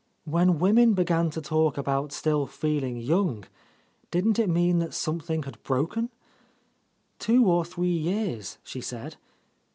[0.25, 3.45] When women began to talk about still feeling young,
[4.09, 6.09] didn't it mean that something had broken?
[7.19, 9.17] Two or three years, she said.